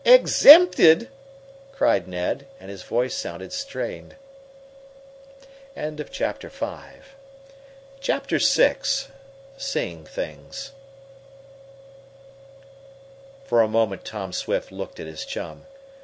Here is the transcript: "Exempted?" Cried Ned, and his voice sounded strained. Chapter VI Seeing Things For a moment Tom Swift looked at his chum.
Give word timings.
"Exempted?" 0.03 1.09
Cried 1.71 2.07
Ned, 2.07 2.47
and 2.59 2.71
his 2.71 2.81
voice 2.81 3.13
sounded 3.13 3.53
strained. 3.53 4.15
Chapter 5.77 6.49
VI 6.49 6.95
Seeing 9.57 10.03
Things 10.03 10.71
For 13.45 13.61
a 13.61 13.67
moment 13.67 14.03
Tom 14.03 14.33
Swift 14.33 14.71
looked 14.71 14.99
at 14.99 15.05
his 15.05 15.23
chum. 15.23 15.67